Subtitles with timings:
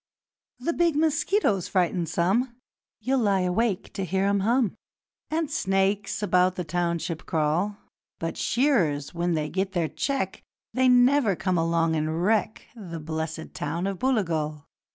[0.57, 2.55] 'The big mosquitoes frighten some
[3.01, 4.73] You'll lie awake to hear 'em hum
[5.29, 7.77] And snakes about the township crawl;
[8.17, 10.41] But shearers, when they get their cheque,
[10.73, 14.63] They never come along and wreck The blessed town of Booligal.